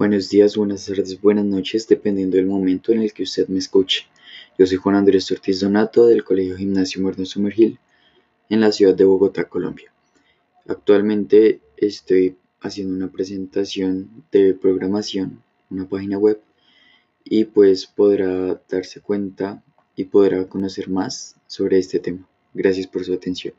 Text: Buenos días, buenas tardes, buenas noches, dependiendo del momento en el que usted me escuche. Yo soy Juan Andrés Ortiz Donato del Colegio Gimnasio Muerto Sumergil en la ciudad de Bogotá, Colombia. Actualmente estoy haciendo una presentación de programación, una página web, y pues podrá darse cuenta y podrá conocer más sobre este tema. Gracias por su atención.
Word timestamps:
Buenos 0.00 0.30
días, 0.30 0.56
buenas 0.56 0.86
tardes, 0.86 1.20
buenas 1.20 1.44
noches, 1.44 1.86
dependiendo 1.86 2.38
del 2.38 2.46
momento 2.46 2.90
en 2.90 3.02
el 3.02 3.12
que 3.12 3.24
usted 3.24 3.48
me 3.48 3.58
escuche. 3.58 4.06
Yo 4.58 4.66
soy 4.66 4.78
Juan 4.78 4.96
Andrés 4.96 5.30
Ortiz 5.30 5.60
Donato 5.60 6.06
del 6.06 6.24
Colegio 6.24 6.56
Gimnasio 6.56 7.02
Muerto 7.02 7.26
Sumergil 7.26 7.78
en 8.48 8.62
la 8.62 8.72
ciudad 8.72 8.94
de 8.94 9.04
Bogotá, 9.04 9.44
Colombia. 9.44 9.92
Actualmente 10.66 11.60
estoy 11.76 12.38
haciendo 12.62 12.94
una 12.94 13.12
presentación 13.12 14.24
de 14.32 14.54
programación, 14.54 15.42
una 15.68 15.86
página 15.86 16.16
web, 16.16 16.40
y 17.22 17.44
pues 17.44 17.86
podrá 17.86 18.58
darse 18.70 19.02
cuenta 19.02 19.62
y 19.96 20.04
podrá 20.04 20.48
conocer 20.48 20.88
más 20.88 21.36
sobre 21.46 21.78
este 21.78 21.98
tema. 21.98 22.26
Gracias 22.54 22.86
por 22.86 23.04
su 23.04 23.12
atención. 23.12 23.52